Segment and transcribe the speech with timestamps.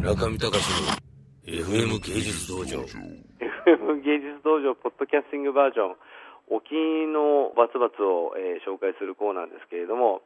[0.00, 0.96] 村上隆の
[1.44, 2.80] FM 芸術道場。
[2.88, 6.00] FM 芸術道場ポッドキャスティングバージョン。
[6.48, 10.24] お気に入りのバツバツを、えー紹介するコーナーですけれども、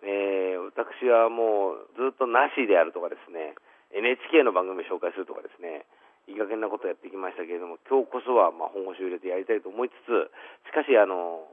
[0.00, 3.52] えー私はもうずっとなしであるとかですね
[3.92, 5.84] NHK の番組を紹介するとかですね
[6.24, 10.32] いい加減なことをやってきましたけれども今日こそはまあ本腰を入れてやりたいと思いつつ
[10.68, 11.44] しかしあの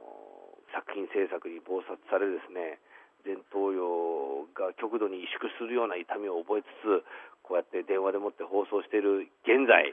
[0.72, 2.80] 作品制作に忙殺されですね
[3.24, 7.00] 前頭葉が極度に萎縮するような痛みを覚えつつ
[7.44, 9.92] こうやって電話でもって放送している現在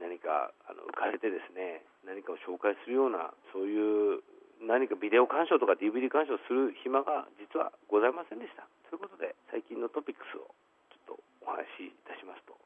[0.00, 4.24] 何かあの浮かれてですね何かを紹介するようなそういう
[4.64, 8.66] 何かビデオ鑑賞とか DVD 鑑賞する暇が実はございませんでした。
[8.90, 10.50] ということで最近のトピックスを
[10.90, 12.58] ちょっとお話しいたしますと。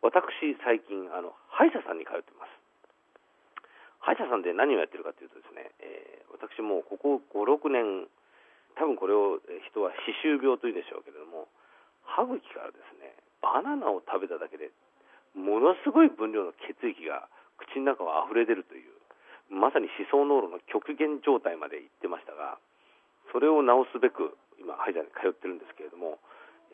[0.00, 2.54] 私最近あの歯医者さんに通ってます。
[4.00, 8.06] 歯医者さんで何をやってるかというとですね、えー私もここ56年
[8.76, 9.40] 多分これを
[9.72, 11.48] 人は歯周病というでしょうけれども
[12.04, 14.74] 歯茎からですねバナナを食べただけで
[15.38, 17.28] ものすごい分量の血液が
[17.62, 18.90] 口の中を溢れ出るという
[19.52, 22.58] まさに思想濃度の極限状態まで行ってましたが
[23.30, 26.18] それを治すべく今歯医者に通ってるんですけれども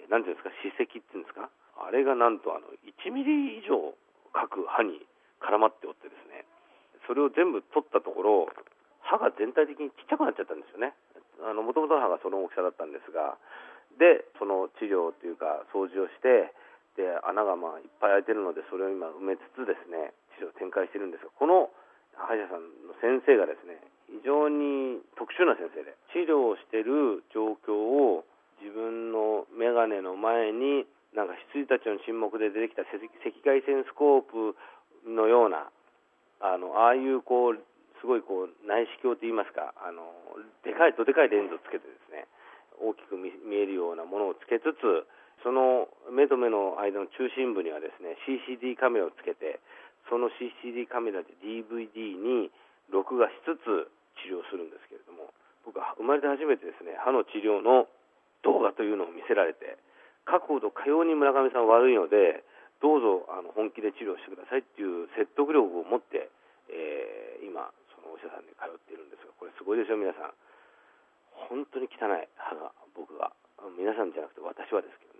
[0.00, 1.52] えーなんていうんですか歯石っていうんですか？
[1.76, 3.92] あれがなんとあの1ミリ以上
[4.32, 5.04] 各歯に
[5.44, 6.46] 絡まっておってですね
[7.06, 8.48] それを全部取ったところ
[9.04, 10.94] 歯が全体的にちっちゃくなっちゃったんですよね。
[11.42, 13.36] もともとの歯がその大きさだったんですが
[13.98, 16.54] でその治療というか掃除をして
[16.96, 21.72] で穴がまあいっぱい開いてるのでそれを今埋めつつですね治療を展開してるんですがこの
[22.16, 23.80] 歯医者さんの先生がですね
[24.12, 28.28] 非常に特殊な先生で治療をしてる状況を
[28.60, 30.84] 自分の眼鏡の前に
[31.16, 34.56] なんか羊たちの沈黙で出てきた赤外線スコープ
[35.08, 35.72] のような
[36.40, 37.60] あのああいうこう
[38.00, 40.02] すごいこう内視鏡といいますかあの
[40.66, 42.26] でかいどでかいレンズをつけてですね
[42.82, 45.06] 大きく見えるようなものをつけつつ
[45.40, 49.58] その目と目の間の中心部にはですね CCD カメラをつけて
[50.06, 52.52] その CCD カメラで DVD に
[52.92, 53.88] 録画しつつ
[54.22, 55.32] 治療するんですけれども
[55.64, 57.88] 僕は生まれて初めてですね歯の治療の
[58.44, 59.78] 動画というのを見せられて
[60.28, 62.44] 書くほどかように村上さん悪いので
[62.82, 66.30] どうぞあの本気で治療してくださいっていう説得力を持って、
[66.70, 70.32] えー今そのお医者さんに通っているんですがこれすごいですよ皆さん。
[71.52, 73.34] 本当に汚い歯が僕が
[73.76, 75.11] 皆さんじゃなくて私はですけど。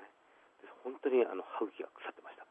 [0.84, 2.46] 本当にあの歯茎が腐ってました。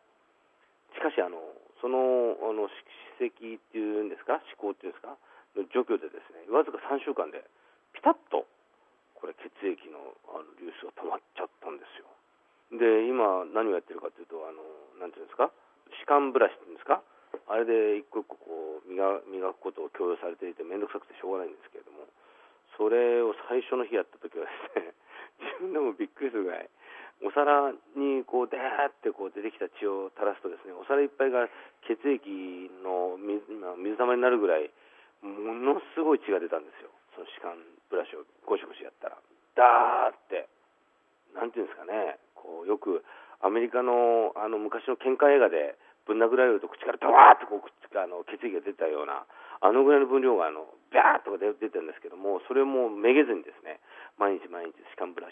[0.95, 1.37] しかしあの
[1.81, 4.39] そのあの歯石っていうんですか？
[4.57, 5.17] 歯垢っていうんですか？
[5.55, 7.43] の除去でですねわずか3週間で
[7.93, 8.47] ピタッと
[9.15, 9.99] これ血液の
[10.31, 12.07] あの流出が止まっちゃったんですよ。
[12.71, 14.63] で今何をやってるかというとあの
[14.99, 15.51] なんていうんですか？
[16.07, 17.03] 歯間ブラシっていうんですか？
[17.47, 22.07] あれで一個一個こう磨磨くことを強要されていて面倒くさくてしょうがないんですけれども
[22.79, 24.95] それを最初の日やった時はですね
[25.39, 26.69] 自分でもびっくりするぐらい
[27.21, 31.45] お皿にこうでーってこう出てきた血を垂らすとですねお皿いっぱいが
[31.85, 32.25] 血液
[32.81, 33.45] の水
[33.77, 34.73] 水たまりになるぐらい
[35.21, 36.89] ものすごい血が出たんですよ。
[37.13, 37.61] その歯間
[37.93, 39.17] ブラシをゴシゴシやったら。
[39.53, 40.49] ダーって。
[41.37, 42.17] なんていうんですかね。
[42.33, 43.05] こうよく
[43.41, 49.25] アメリカのあの昔の喧嘩映画でぶん殴られると口からドワーッとこうあの血液が出たような
[49.61, 53.79] あのぐらいの分量があのビャーッと出てるんですけどもそれもめげずにですね
[54.17, 55.29] 毎日毎日歯間ブラ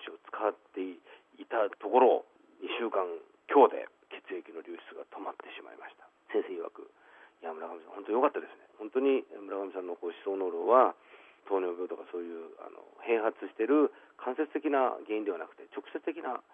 [1.89, 2.21] ところ
[2.61, 3.01] 2週間
[3.49, 6.05] 強で血液の流出が止まってしまいました。
[6.29, 6.85] 先生曰く。
[7.41, 8.69] いや村上さん本当に良かったですね。
[8.77, 10.93] 本当に村上さんのこう思想濃度は
[11.49, 13.89] 糖尿病とかそういうあの併発してる
[14.21, 16.45] 間接的な原因ではなくて直接的な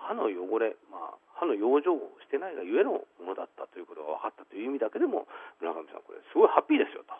[0.00, 5.28] 歯の汚れ、まあ、歯の養生をしてないがゆえのものだったということが分かったという意味だけでも
[5.60, 7.12] 村上さんこれすごいハッピーですよと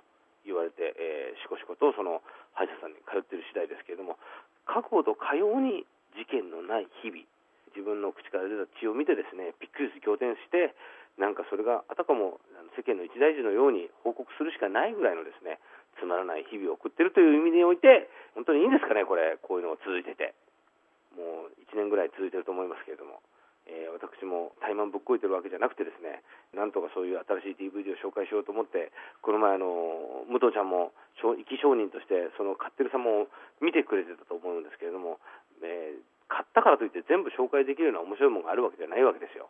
[0.48, 2.24] 言われて、えー、しこしことその
[2.56, 4.16] 歯医者さんに通っている次第ですけれども
[4.64, 5.84] 書くほどかように
[6.16, 7.22] 事件のない日々
[7.78, 10.74] 自分の口から出た血を見てですねびっくりする仰天して
[11.14, 12.43] なんかそれがあたかも
[12.75, 15.59] 世間の一大事のように報告するしかないぐらいのですね
[15.99, 20.34] つまらない日々を送ってるという意味において本当にいいんですかねこれこういうのが続いてて。
[21.19, 23.19] もう1年ぐらい続いてると思いますけれども、
[23.66, 26.22] えー私も怠慢ぶっこいてるわけじゃなくてですね
[26.54, 33.27] なんとかそういう新しい DVD を紹介しようと思ってこの前あの武藤ちゃんも生意気商人としてその買ってる様を
[33.59, 35.19] 見てくれてたと思うんですけれども、
[35.66, 39.48] えー買ったからといって全部紹介できるような面白いものがあるわけじゃないわけですよ。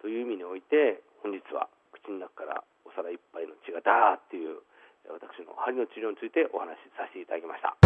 [0.00, 4.58] という意味において本日は口の中からお皿いっぱいの血がダーっていう
[5.06, 7.78] 私の針の治療についてお話しさせていただきました。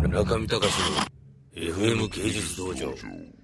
[0.00, 1.04] 村上隆の
[1.52, 3.39] FM 芸術道場。